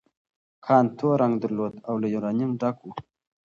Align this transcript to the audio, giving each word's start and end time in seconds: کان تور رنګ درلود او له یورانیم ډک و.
کان 0.65 0.85
تور 0.97 1.15
رنګ 1.21 1.33
درلود 1.43 1.73
او 1.87 1.95
له 2.01 2.07
یورانیم 2.13 2.51
ډک 2.61 2.77
و. 2.83 2.87